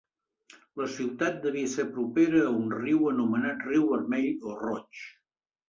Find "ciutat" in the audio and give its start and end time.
0.93-1.37